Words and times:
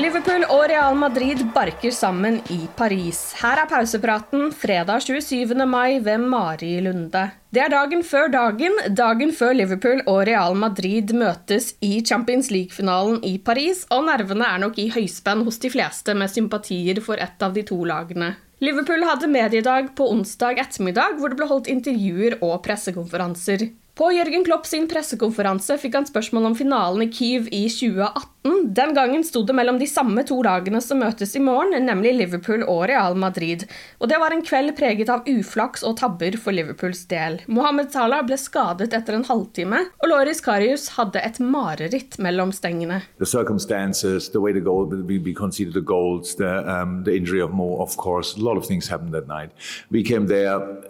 Liverpool 0.00 0.46
og 0.48 0.62
Real 0.70 0.94
Madrid 0.96 1.42
barker 1.52 1.92
sammen 1.92 2.38
i 2.48 2.62
Paris. 2.76 3.18
Her 3.36 3.60
er 3.60 3.68
pausepraten 3.68 4.46
fredag 4.56 5.02
27. 5.04 5.52
mai 5.68 5.98
ved 6.00 6.22
Mari 6.24 6.70
Lunde. 6.80 7.26
Det 7.52 7.60
er 7.60 7.72
dagen 7.74 8.00
før 8.06 8.30
dagen, 8.32 8.78
dagen 8.96 9.34
før 9.36 9.52
Liverpool 9.58 10.00
og 10.08 10.22
Real 10.30 10.56
Madrid 10.56 11.12
møtes 11.12 11.74
i 11.84 11.98
Champions 12.00 12.48
League-finalen 12.54 13.18
i 13.28 13.34
Paris, 13.44 13.82
og 13.92 14.06
nervene 14.08 14.48
er 14.48 14.62
nok 14.64 14.80
i 14.80 14.88
høyspenn 14.94 15.44
hos 15.44 15.60
de 15.60 15.72
fleste 15.74 16.16
med 16.16 16.32
sympatier 16.32 17.02
for 17.04 17.20
ett 17.20 17.44
av 17.44 17.52
de 17.52 17.66
to 17.68 17.82
lagene. 17.84 18.38
Liverpool 18.64 19.04
hadde 19.04 19.28
mediedag 19.28 19.92
på 20.00 20.08
onsdag 20.14 20.64
ettermiddag, 20.64 21.20
hvor 21.20 21.28
det 21.28 21.42
ble 21.42 21.46
holdt 21.48 21.68
intervjuer 21.72 22.40
og 22.40 22.58
pressekonferanser. 22.64 23.68
På 23.98 24.12
Jørgen 24.14 24.44
Klopp 24.46 24.66
sin 24.66 24.86
pressekonferanse 24.88 25.74
fikk 25.80 25.96
han 25.98 26.06
spørsmål 26.08 26.50
om 26.50 26.54
finalen 26.56 27.02
i 27.04 27.08
Kyiv 27.12 27.48
i 27.52 27.64
2018. 27.68 28.28
Den 28.72 28.94
gangen 28.96 29.24
sto 29.26 29.42
det 29.44 29.52
mellom 29.56 29.80
de 29.80 29.86
samme 29.90 30.22
to 30.24 30.38
lagene 30.46 30.78
som 30.80 31.02
møtes 31.02 31.34
i 31.36 31.42
morgen, 31.42 31.74
nemlig 31.84 32.14
Liverpool 32.16 32.62
og 32.62 32.86
Real 32.88 33.18
Madrid. 33.18 33.66
Og 33.98 34.08
det 34.08 34.20
var 34.22 34.32
en 34.32 34.44
kveld 34.46 34.72
preget 34.78 35.10
av 35.12 35.26
uflaks 35.28 35.84
og 35.84 35.98
tabber 36.00 36.38
for 36.40 36.56
Liverpools 36.56 37.02
del. 37.10 37.40
Mohammed 37.50 37.90
Salah 37.92 38.22
ble 38.24 38.38
skadet 38.40 38.94
etter 38.96 39.18
en 39.18 39.26
halvtime, 39.28 39.82
og 40.00 40.08
Loris 40.12 40.40
Karius 40.44 40.86
hadde 40.96 41.20
et 41.20 41.42
mareritt 41.42 42.16
mellom 42.22 42.54
stengene. 42.56 43.02
The 43.18 43.28
circumstances, 43.28 44.30
the 44.30 44.40
way 44.40 44.54
the 44.54 44.64
goal, 44.64 44.86
we, 44.86 45.18
we 45.18 45.34
conceded 45.34 45.74
the 45.74 45.84
goals, 45.84 46.36
the, 46.36 46.62
um, 46.64 47.02
the 47.04 47.16
injury 47.16 47.42
of 47.42 47.50
Mo, 47.50 47.76
of 47.82 47.96
course, 47.96 48.36
a 48.36 48.40
lot 48.40 48.56
of 48.56 48.64
things 48.64 48.88
happened 48.88 49.12
that 49.12 49.28
night. 49.28 49.50
We 49.90 50.04
came 50.04 50.28
there 50.28 50.56
a 50.56 50.80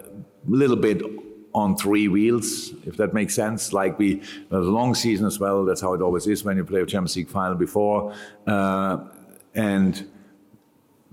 little 0.47 0.77
bit 0.77 1.01
on 1.53 1.75
three 1.75 2.07
wheels, 2.07 2.71
if 2.85 2.97
that 2.97 3.13
makes 3.13 3.35
sense. 3.35 3.73
Like 3.73 3.99
we, 3.99 4.21
a 4.51 4.57
long 4.57 4.95
season 4.95 5.25
as 5.25 5.39
well. 5.39 5.65
That's 5.65 5.81
how 5.81 5.93
it 5.93 6.01
always 6.01 6.27
is 6.27 6.43
when 6.43 6.57
you 6.57 6.65
play 6.65 6.81
a 6.81 6.85
Champions 6.85 7.15
League 7.15 7.29
final 7.29 7.55
before. 7.55 8.13
Uh, 8.47 9.05
and 9.53 10.07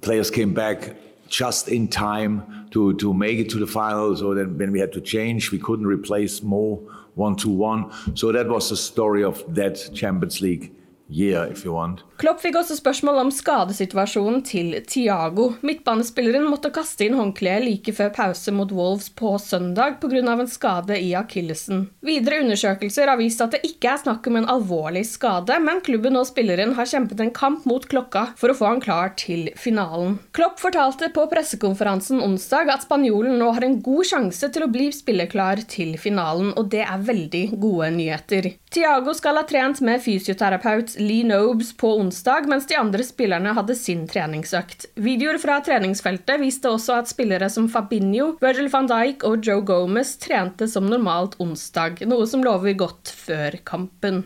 players 0.01 0.31
came 0.31 0.55
back 0.55 0.95
just 1.29 1.69
in 1.69 1.89
time 1.89 2.69
to, 2.71 2.95
to 2.95 3.13
make 3.13 3.39
it 3.39 3.51
to 3.51 3.59
the 3.59 3.67
final. 3.67 4.17
So 4.17 4.35
then 4.35 4.57
when 4.57 4.73
we 4.73 4.81
had 4.81 4.93
to 4.93 5.01
change, 5.01 5.51
we 5.51 5.59
couldn't 5.59 5.87
replace 5.87 6.43
Mo 6.43 6.83
one 7.15 7.35
to 7.37 7.49
one. 7.49 7.93
So 8.17 8.31
that 8.33 8.49
was 8.49 8.71
the 8.71 8.77
story 8.77 9.25
of 9.25 9.43
that 9.55 9.91
Champions 9.93 10.41
League 10.41 10.73
year, 11.09 11.47
if 11.53 11.65
you 11.65 11.75
want. 11.75 12.05
Klopp 12.19 12.41
fikk 12.43 12.57
også 12.59 12.75
spørsmål 12.75 13.21
om 13.23 13.29
skadesituasjonen 13.31 14.41
til 14.43 14.73
Tiago. 14.91 15.53
Midtbanespilleren 15.63 16.49
måtte 16.51 16.73
kaste 16.75 17.07
inn 17.07 17.15
håndkleet 17.15 17.63
like 17.63 17.93
før 17.95 18.11
pause 18.17 18.51
mot 18.55 18.73
Wolves 18.75 19.07
på 19.15 19.37
søndag 19.39 20.01
pga. 20.03 20.19
en 20.19 20.51
skade 20.51 20.99
i 20.99 21.13
akillesen. 21.15 21.87
Videre 22.03 22.41
undersøkelser 22.43 23.07
har 23.07 23.21
vist 23.21 23.41
at 23.41 23.55
det 23.55 23.63
ikke 23.63 23.93
er 23.93 24.03
snakk 24.03 24.27
om 24.27 24.37
en 24.41 24.49
alvorlig 24.51 25.05
skade, 25.07 25.61
men 25.63 25.81
klubben 25.81 26.19
og 26.19 26.27
spilleren 26.27 26.75
har 26.75 26.91
kjempet 26.91 27.21
en 27.21 27.31
kamp 27.31 27.65
mot 27.71 27.87
klokka 27.87 28.33
for 28.37 28.51
å 28.51 28.59
få 28.59 28.73
han 28.73 28.83
klar 28.83 29.15
til 29.15 29.53
finalen. 29.55 30.19
Klopp 30.35 30.59
fortalte 30.59 31.13
på 31.15 31.29
pressekonferansen 31.31 32.21
onsdag 32.25 32.75
at 32.75 32.83
spanjolen 32.89 33.39
nå 33.39 33.53
har 33.55 33.63
en 33.63 33.79
god 33.81 34.11
sjanse 34.11 34.51
til 34.51 34.67
å 34.67 34.71
bli 34.75 34.91
spilleklar 34.91 35.63
til 35.71 35.95
finalen, 36.03 36.51
og 36.59 36.73
det 36.75 36.83
er 36.83 37.07
veldig 37.07 37.45
gode 37.55 37.93
nyheter. 37.95 38.53
Tiago 38.75 39.15
skal 39.15 39.39
ha 39.39 39.47
trent 39.47 39.79
med 39.87 40.03
fysioterapeut 40.03 40.98
Lee 40.99 41.27
Nobes 41.27 41.73
på 41.77 41.95
onsdag, 42.01 42.49
mens 42.51 42.67
de 42.69 42.77
andre 42.79 43.05
spillerne 43.07 43.55
hadde 43.57 43.77
sin 43.79 44.07
treningsøkt. 44.11 44.89
Videoer 45.01 45.39
fra 45.43 45.59
treningsfeltet 45.65 46.41
viste 46.43 46.71
også 46.71 47.01
at 47.01 47.11
spillere 47.11 47.51
som 47.53 47.69
Fabinho, 47.73 48.35
Virgil 48.43 48.71
van 48.73 48.91
Dijk 48.91 49.27
og 49.29 49.47
Joe 49.47 49.65
Gomez 49.67 50.17
trente 50.23 50.69
som 50.71 50.89
normalt 50.91 51.39
onsdag, 51.43 52.03
noe 52.09 52.27
som 52.31 52.45
lover 52.47 52.77
godt 52.79 53.15
før 53.15 53.61
kampen. 53.69 54.25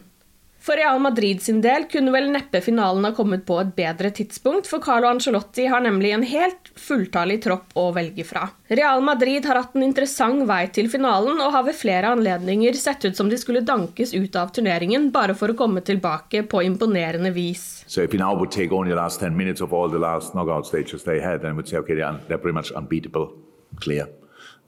For 0.63 0.77
Real 0.77 0.99
Madrid 0.99 1.43
sin 1.43 1.61
del 1.61 1.89
kunne 1.91 2.13
vel 2.15 2.29
neppe 2.31 2.61
finalen 2.63 3.03
ha 3.09 3.11
kommet 3.17 3.43
på 3.47 3.57
et 3.59 3.73
bedre 3.75 4.13
tidspunkt, 4.15 4.69
for 4.71 4.79
Carlo 4.85 5.09
Ancelotti 5.11 5.65
har 5.67 5.83
nemlig 5.83 6.13
en 6.15 6.23
helt 6.23 6.71
fulltallig 6.79 7.41
tropp 7.43 7.75
å 7.75 7.89
velge 7.97 8.23
fra. 8.29 8.45
Real 8.71 9.03
Madrid 9.03 9.49
har 9.51 9.59
hatt 9.59 9.75
en 9.75 9.83
interessant 9.83 10.45
vei 10.47 10.61
til 10.71 10.87
finalen, 10.93 11.41
og 11.43 11.51
har 11.57 11.67
ved 11.67 11.75
flere 11.81 12.13
anledninger 12.15 12.79
sett 12.79 13.03
ut 13.09 13.19
som 13.19 13.33
de 13.33 13.41
skulle 13.43 13.65
dankes 13.67 14.15
ut 14.15 14.39
av 14.39 14.55
turneringen 14.55 15.11
bare 15.11 15.35
for 15.35 15.51
å 15.51 15.59
komme 15.59 15.83
tilbake 15.83 16.45
på 16.47 16.63
imponerende 16.63 17.35
vis. 17.35 17.83
So 17.89 18.07
if 18.07 18.15
you 18.15 18.23
now 18.23 18.31
would 18.39 18.55
take 18.55 18.71
only 18.71 18.95
the 18.95 19.01
last 19.03 19.19
10 19.19 19.37
minutes 19.37 19.61
of 19.61 19.75
all 19.75 19.91
the 19.91 19.99
last 19.99 20.37
knockout 20.37 20.71
stages 20.71 21.03
they 21.03 21.19
had, 21.19 21.43
then 21.43 21.57
would 21.57 21.67
say, 21.67 21.79
okay, 21.79 21.99
they're, 21.99 22.39
pretty 22.39 22.55
much 22.55 22.71
unbeatable, 22.71 23.33
clear, 23.81 24.07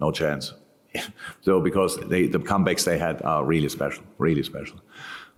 no 0.01 0.11
chance. 0.11 0.55
so 1.41 1.61
because 1.61 1.99
they, 2.09 2.27
the 2.27 2.41
comebacks 2.41 2.85
they 2.85 2.99
had 2.99 3.23
are 3.23 3.45
really 3.45 3.69
special, 3.69 4.03
really 4.19 4.43
special. 4.43 4.81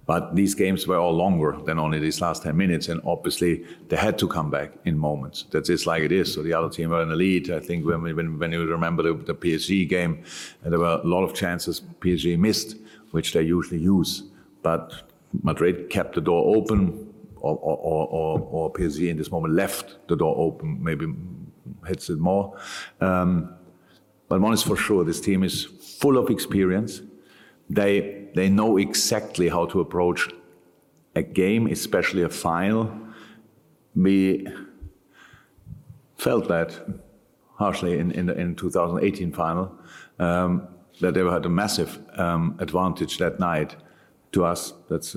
But 0.07 0.37
these 0.37 0.55
games 0.55 0.87
were 0.87 0.99
all 0.99 1.13
longer 1.13 1.57
than 1.65 1.81
only 1.81 1.99
these 1.99 2.21
last 2.21 2.45
10 2.45 2.57
minutes, 2.57 2.89
and 2.89 3.01
obviously 3.05 3.67
they 3.89 3.97
had 3.97 4.17
to 4.19 4.29
come 4.29 4.51
back 4.51 4.73
in 4.85 4.97
moments. 4.97 5.47
That's 5.51 5.67
just 5.67 5.85
like 5.85 6.03
it 6.05 6.13
is. 6.13 6.33
So 6.33 6.43
the 6.43 6.55
other 6.55 6.71
team 6.71 6.91
were 6.91 7.03
in 7.03 7.09
the 7.09 7.17
lead. 7.17 7.51
I 7.51 7.59
think 7.59 7.85
when, 7.85 8.03
when, 8.03 8.39
when 8.39 8.53
you 8.53 8.65
remember 8.67 9.03
the, 9.03 9.15
the 9.15 9.35
PSG 9.35 9.89
game, 9.89 10.23
there 10.63 10.79
were 10.79 11.01
a 11.03 11.07
lot 11.07 11.25
of 11.25 11.35
chances 11.35 11.81
PSG 12.01 12.39
missed, 12.39 12.77
which 13.11 13.33
they 13.33 13.43
usually 13.43 13.81
use. 13.81 14.23
But 14.63 15.11
Madrid 15.43 15.91
kept 15.91 16.15
the 16.15 16.21
door 16.21 16.57
open, 16.57 17.13
or, 17.37 17.57
or, 17.57 18.07
or, 18.07 18.49
or 18.51 18.73
PSG 18.73 19.09
in 19.09 19.17
this 19.17 19.33
moment 19.33 19.55
left 19.55 19.97
the 20.09 20.17
door 20.17 20.37
open, 20.39 20.83
maybe 20.83 21.07
hits 21.87 22.11
it 22.11 22.19
more. 22.19 22.57
Um, 23.01 23.55
but 24.29 24.41
one 24.41 24.53
is 24.53 24.63
for 24.63 24.77
sure 24.77 25.05
this 25.05 25.21
team 25.21 25.43
is 25.43 25.65
full 25.65 26.17
of 26.17 26.31
experience. 26.31 27.03
They 27.69 28.26
they 28.37 28.51
know 28.51 28.77
exactly 28.77 29.49
how 29.49 29.65
to 29.65 29.81
approach 29.81 30.29
a 31.15 31.23
game, 31.23 31.67
especially 31.67 32.23
a 32.23 32.29
final. 32.29 32.91
We 33.95 34.47
felt 36.19 36.47
that 36.49 36.79
harshly 37.55 37.99
in, 37.99 38.11
in 38.13 38.29
in 38.29 38.55
2018 38.55 39.33
final 39.33 39.73
um, 40.19 40.69
that 41.01 41.15
they 41.15 41.25
had 41.25 41.47
a 41.47 41.49
massive 41.49 41.99
um, 42.19 42.57
advantage 42.59 43.17
that 43.19 43.41
night 43.41 43.77
to 44.37 44.45
us. 44.53 44.75
That's, 44.89 45.13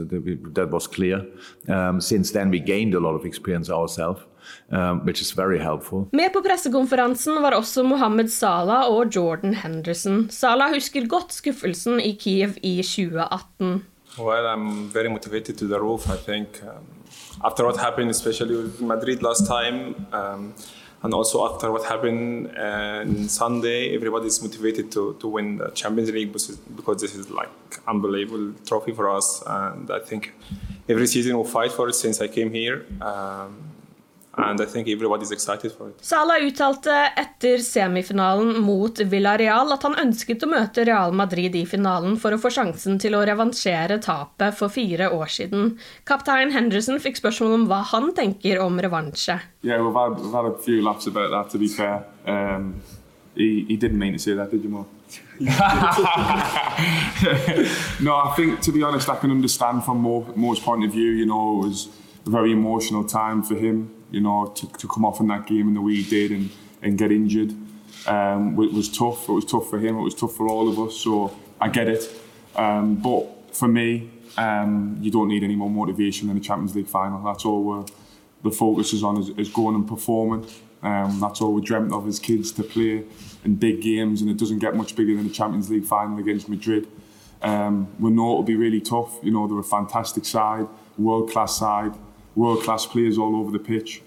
that 0.55 0.69
was 0.71 0.87
clear. 0.87 1.25
Um, 1.67 2.01
since 2.01 2.31
then, 2.31 2.49
we 2.49 2.59
gained 2.59 2.95
a 2.95 2.99
lot 2.99 3.15
of 3.15 3.25
experience 3.25 3.69
ourselves. 3.69 4.21
Um, 4.71 5.05
which 5.05 5.21
is 5.21 5.31
very 5.31 5.59
helpful. 5.59 6.07
Med 6.11 6.33
på 6.33 6.41
pressekonferansen 6.41 7.41
var 7.43 7.53
også 7.53 7.83
Mohammed 7.83 8.31
Salah 8.31 8.87
og 8.89 9.15
Jordan 9.15 9.53
Henderson. 9.53 10.29
Salah 10.29 10.73
husker 10.73 11.05
godt 11.05 11.33
skuffelsen 11.33 11.99
i 12.01 12.15
Kiev 12.17 12.55
i 12.63 12.81
2018. 12.81 13.85
Well, 14.17 14.47
I'm 14.47 14.89
very 14.93 15.09
motivated 15.09 15.57
to 15.57 15.67
the 15.67 15.79
roof. 15.79 16.09
I 16.09 16.17
think 16.17 16.47
um, 16.63 16.85
after 17.43 17.63
what 17.65 17.77
happened, 17.77 18.09
especially 18.09 18.55
with 18.55 18.81
Madrid 18.81 19.21
last 19.21 19.45
time, 19.47 19.95
um, 20.13 20.53
and 21.01 21.13
also 21.13 21.45
after 21.45 21.71
what 21.71 21.85
happened 21.85 22.51
uh, 22.57 23.05
on 23.05 23.29
Sunday, 23.29 23.95
everybody's 23.95 24.41
motivated 24.41 24.91
to, 24.91 25.15
to 25.19 25.27
win 25.27 25.57
the 25.57 25.69
Champions 25.69 26.11
League 26.11 26.33
because 26.33 27.01
this 27.01 27.15
is 27.15 27.29
like 27.29 27.49
unbelievable 27.87 28.53
trophy 28.65 28.91
for 28.91 29.09
us, 29.09 29.41
and 29.45 29.89
I 29.91 29.99
think 29.99 30.33
every 30.87 31.07
season 31.07 31.35
we'll 31.35 31.45
fight 31.45 31.71
for 31.71 31.87
it 31.89 31.93
since 31.93 32.19
I 32.21 32.27
came 32.27 32.51
here. 32.51 32.85
Um, 33.01 33.68
Salah 36.01 36.39
uttalte 36.41 36.95
etter 37.19 37.61
semifinalen 37.63 38.59
mot 38.63 38.99
Villarreal 39.11 39.73
at 39.75 39.85
han 39.87 39.97
ønsket 39.99 40.45
å 40.45 40.51
møte 40.51 40.85
Real 40.87 41.15
Madrid 41.15 41.55
i 41.59 41.65
finalen 41.67 42.17
for 42.21 42.35
å 42.35 42.41
få 42.41 42.51
sjansen 42.53 42.99
til 43.01 43.17
å 43.17 43.23
revansjere 43.27 43.99
tapet 44.03 44.57
for 44.57 44.71
fire 44.73 45.09
år 45.15 45.33
siden. 45.33 45.73
Kaptein 46.07 46.53
Henderson 46.55 47.01
fikk 47.03 47.19
spørsmål 47.19 47.57
om 47.57 47.67
hva 47.69 47.81
han 47.91 48.13
tenker 48.15 48.61
om 48.63 48.79
revansje. 48.79 49.39
Yeah, 49.61 49.83
we've 49.83 49.93
had, 49.93 50.19
we've 50.19 50.33
had 50.33 50.45
a 50.45 50.57
few 50.57 50.81
laughs 50.81 51.07
about 51.07 51.31
that, 51.31 51.49
to 51.51 51.59
be 51.59 51.67
fair. 51.67 52.05
Um, 52.25 52.81
he, 53.35 53.65
he 53.67 53.77
didn't 53.77 53.99
mean 53.99 54.13
to 54.13 54.19
say 54.19 54.33
that, 54.33 54.51
did 54.51 54.63
you, 54.63 54.69
Mo? 54.69 54.87
no, 55.39 55.49
I 58.15 58.33
think, 58.35 58.61
to 58.61 58.71
be 58.71 58.83
honest, 58.83 59.09
I 59.09 59.15
can 59.15 59.31
understand 59.31 59.83
from 59.83 60.01
Mo's 60.01 60.59
point 60.59 60.85
of 60.85 60.91
view, 60.91 61.11
you 61.11 61.25
know, 61.25 61.63
it 61.63 61.67
was 61.67 61.87
a 62.27 62.29
very 62.29 62.51
emotional 62.51 63.03
time 63.03 63.41
for 63.41 63.55
him 63.55 63.89
you 64.11 64.21
know, 64.21 64.47
to, 64.47 64.67
to 64.73 64.87
come 64.87 65.05
off 65.05 65.19
in 65.19 65.27
that 65.27 65.45
game 65.45 65.67
in 65.67 65.73
the 65.73 65.81
way 65.81 65.95
he 65.95 66.03
did 66.03 66.31
and, 66.31 66.49
and 66.81 66.97
get 66.97 67.11
injured 67.11 67.53
um, 68.07 68.59
it 68.61 68.73
was 68.73 68.89
tough. 68.89 69.27
It 69.29 69.33
was 69.33 69.45
tough 69.45 69.69
for 69.69 69.79
him. 69.79 69.97
It 69.97 70.01
was 70.01 70.15
tough 70.15 70.35
for 70.35 70.47
all 70.47 70.69
of 70.69 70.79
us. 70.79 70.97
So 70.97 71.35
I 71.59 71.69
get 71.69 71.87
it. 71.87 72.09
Um, 72.55 72.95
but 72.95 73.55
for 73.55 73.67
me, 73.67 74.09
um, 74.37 74.97
you 75.01 75.11
don't 75.11 75.27
need 75.27 75.43
any 75.43 75.55
more 75.55 75.69
motivation 75.69 76.29
in 76.29 76.35
the 76.35 76.41
Champions 76.41 76.75
League 76.75 76.87
final. 76.87 77.23
That's 77.23 77.45
all 77.45 77.85
the 78.41 78.51
focus 78.51 78.93
is 78.93 79.03
on 79.03 79.17
is, 79.17 79.29
is 79.29 79.49
going 79.49 79.75
and 79.75 79.87
performing. 79.87 80.47
Um, 80.81 81.19
that's 81.19 81.41
all 81.41 81.53
we 81.53 81.61
dreamt 81.61 81.91
of 81.91 82.07
as 82.07 82.19
kids 82.19 82.53
to 82.53 82.63
play 82.63 83.03
in 83.43 83.55
big 83.55 83.81
games, 83.81 84.21
and 84.21 84.31
it 84.31 84.37
doesn't 84.37 84.59
get 84.59 84.75
much 84.75 84.95
bigger 84.95 85.13
than 85.15 85.27
the 85.27 85.33
Champions 85.33 85.69
League 85.69 85.83
final 85.83 86.17
against 86.19 86.47
Madrid. 86.47 86.87
Um, 87.41 87.89
we 87.99 88.11
know 88.11 88.31
it'll 88.31 88.43
be 88.43 88.55
really 88.55 88.79
tough. 88.79 89.17
You 89.21 89.31
know, 89.31 89.45
they're 89.47 89.59
a 89.59 89.63
fantastic 89.63 90.23
side, 90.23 90.67
world 90.97 91.31
class 91.31 91.57
side 91.57 91.93
world 92.35 92.63
class 92.63 92.85
players 92.85 93.17
all 93.17 93.35
over 93.35 93.51
the 93.51 93.59
pitch. 93.59 94.01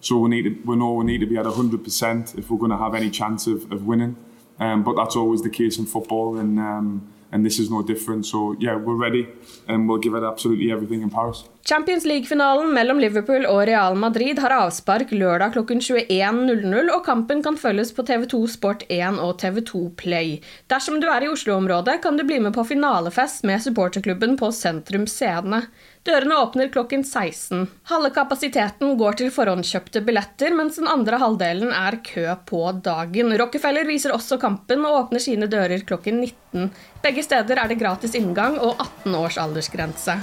So 0.00 0.18
we 0.18 0.28
need 0.28 0.42
to, 0.42 0.50
we 0.64 0.76
know 0.76 0.92
we 0.92 1.04
need 1.04 1.20
to 1.20 1.26
be 1.26 1.38
at 1.38 1.46
100% 1.46 2.38
if 2.38 2.50
we're 2.50 2.58
going 2.58 2.70
to 2.70 2.76
have 2.76 2.94
any 2.94 3.10
chance 3.10 3.46
of, 3.46 3.72
of 3.72 3.86
winning. 3.86 4.16
Um, 4.60 4.84
but 4.84 4.94
that's 4.94 5.16
always 5.16 5.42
the 5.42 5.50
case 5.50 5.78
in 5.78 5.86
football, 5.86 6.38
and 6.38 6.60
um, 6.60 7.02
and 7.32 7.44
this 7.44 7.58
is 7.58 7.70
no 7.70 7.82
different. 7.82 8.26
So 8.26 8.54
yeah, 8.60 8.76
we're 8.76 8.94
ready, 8.94 9.26
and 9.66 9.88
we'll 9.88 9.98
give 9.98 10.14
it 10.14 10.22
absolutely 10.22 10.70
everything 10.70 11.02
in 11.02 11.10
Paris. 11.10 11.44
Champions 11.64 12.04
League-finalen 12.04 12.74
mellom 12.74 12.98
Liverpool 13.00 13.46
og 13.48 13.62
Real 13.66 13.96
Madrid 13.96 14.38
har 14.38 14.52
avspark 14.52 15.10
lørdag 15.16 15.54
klokken 15.56 15.80
21.00, 15.80 16.90
og 16.92 17.04
kampen 17.06 17.42
kan 17.42 17.56
følges 17.56 17.90
på 17.96 18.04
TV2 18.04 18.42
Sport1 18.54 19.18
og 19.18 19.40
TV2 19.42 19.82
Play. 19.96 20.38
Dersom 20.70 21.00
du 21.00 21.08
er 21.08 21.24
i 21.24 21.30
Oslo-området, 21.32 22.02
kan 22.04 22.20
du 22.20 22.26
bli 22.28 22.38
med 22.38 22.54
på 22.54 22.66
finalefest 22.68 23.48
med 23.48 23.64
supporterklubben 23.64 24.36
på 24.36 24.52
Sentrum 24.52 25.08
Scene. 25.08 25.64
Dørene 26.04 26.36
åpner 26.36 26.68
klokken 26.68 27.00
16. 27.04 27.62
Halve 27.88 28.10
kapasiteten 28.12 28.90
går 29.00 29.16
til 29.16 29.30
forhåndskjøpte 29.32 30.02
billetter, 30.04 30.52
mens 30.52 30.76
den 30.76 30.90
andre 30.90 31.16
halvdelen 31.22 31.72
er 31.72 31.96
kø 32.04 32.26
på 32.44 32.60
dagen. 32.84 33.32
Rockefeller 33.40 33.88
viser 33.88 34.12
også 34.12 34.36
kampen 34.42 34.84
og 34.84 34.98
åpner 34.98 35.24
sine 35.24 35.48
dører 35.48 35.80
klokken 35.88 36.20
19. 36.20 36.68
Begge 37.00 37.24
steder 37.24 37.62
er 37.62 37.72
det 37.72 37.80
gratis 37.80 38.18
inngang 38.20 38.60
og 38.60 38.76
18 38.76 39.16
års 39.16 39.40
aldersgrense. 39.40 40.18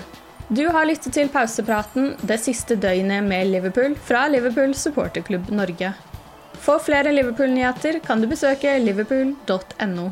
Du 0.54 0.68
har 0.70 0.86
lyttet 0.86 1.18
til 1.18 1.34
pausepraten 1.34 2.14
det 2.30 2.38
siste 2.46 2.78
døgnet 2.78 3.26
med 3.26 3.50
Liverpool 3.50 3.98
fra 4.06 4.28
Liverpool 4.30 4.78
supporterklubb 4.78 5.50
Norge. 5.50 5.96
For 6.62 6.78
flere 6.78 7.10
Liverpool-nyheter 7.16 8.04
kan 8.06 8.22
du 8.22 8.30
besøke 8.30 8.78
liverpool.no. 8.86 10.12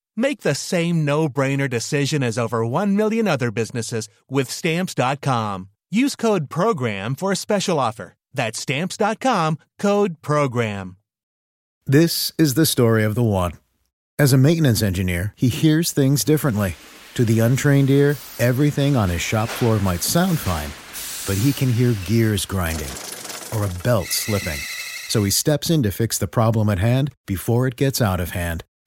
Make 0.21 0.41
the 0.41 0.53
same 0.53 1.03
no-brainer 1.03 1.67
decision 1.67 2.21
as 2.21 2.37
over 2.37 2.63
1 2.63 2.95
million 2.95 3.27
other 3.27 3.49
businesses 3.49 4.07
with 4.29 4.51
stamps.com. 4.51 5.69
Use 5.89 6.15
code 6.15 6.47
program 6.47 7.15
for 7.15 7.31
a 7.31 7.35
special 7.35 7.79
offer. 7.79 8.13
That's 8.31 8.59
stamps.com, 8.59 9.57
code 9.79 10.21
program. 10.21 10.97
This 11.87 12.33
is 12.37 12.53
the 12.53 12.67
story 12.67 13.03
of 13.03 13.15
the 13.15 13.23
one. 13.23 13.53
As 14.19 14.31
a 14.31 14.37
maintenance 14.37 14.83
engineer, 14.83 15.33
he 15.35 15.49
hears 15.49 15.91
things 15.91 16.23
differently. 16.23 16.75
To 17.15 17.25
the 17.25 17.39
untrained 17.39 17.89
ear, 17.89 18.15
everything 18.37 18.95
on 18.95 19.09
his 19.09 19.21
shop 19.21 19.49
floor 19.49 19.79
might 19.79 20.03
sound 20.03 20.37
fine, 20.37 20.69
but 21.25 21.41
he 21.41 21.51
can 21.51 21.73
hear 21.73 21.95
gears 22.05 22.45
grinding 22.45 22.93
or 23.55 23.65
a 23.65 23.83
belt 23.83 24.09
slipping. 24.09 24.59
So 25.09 25.23
he 25.23 25.31
steps 25.31 25.71
in 25.71 25.81
to 25.81 25.91
fix 25.91 26.19
the 26.19 26.27
problem 26.27 26.69
at 26.69 26.77
hand 26.77 27.11
before 27.25 27.65
it 27.65 27.75
gets 27.75 27.99
out 28.03 28.19
of 28.19 28.29
hand. 28.29 28.63